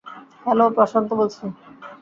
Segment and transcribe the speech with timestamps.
[0.45, 1.43] Hello, Prashant বলছি।